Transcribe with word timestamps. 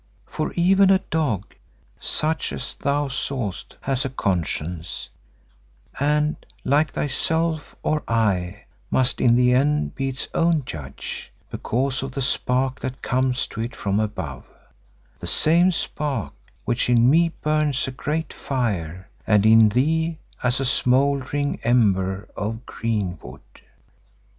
For 0.25 0.51
even 0.53 0.89
a 0.89 0.97
dog 0.97 1.53
such 1.99 2.51
as 2.51 2.73
thou 2.73 3.07
sawest 3.07 3.77
has 3.81 4.03
a 4.03 4.09
conscience 4.09 5.09
and—like 5.99 6.93
thyself 6.93 7.75
or 7.83 8.01
I—must 8.07 9.21
in 9.21 9.35
the 9.35 9.53
end 9.53 9.93
be 9.93 10.09
its 10.09 10.27
own 10.33 10.65
judge, 10.65 11.31
because 11.51 12.01
of 12.01 12.13
the 12.13 12.21
spark 12.23 12.79
that 12.79 13.03
comes 13.03 13.45
to 13.49 13.61
it 13.61 13.75
from 13.75 13.99
above, 13.99 14.47
the 15.19 15.27
same 15.27 15.71
spark 15.71 16.33
which 16.65 16.89
in 16.89 17.07
me 17.07 17.29
burns 17.43 17.79
as 17.83 17.89
a 17.89 17.91
great 17.91 18.33
fire, 18.33 19.07
and 19.27 19.45
in 19.45 19.69
thee 19.69 20.17
as 20.41 20.59
a 20.59 20.65
smouldering 20.65 21.59
ember 21.61 22.27
of 22.35 22.65
green 22.65 23.19
wood." 23.21 23.41